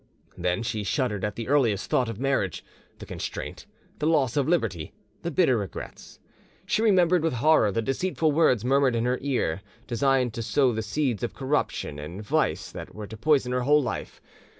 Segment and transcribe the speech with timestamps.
[0.35, 2.65] Then she shuddered at the earliest thought of marriage,
[2.97, 3.67] the constraint,
[3.99, 6.17] the loss of liberty, the bitter regrets;
[6.65, 10.81] she remembered with horror the deceitful words murmured in her ear, designed to sow the
[10.81, 14.19] seeds of corruption and vice that were to poison her whole life.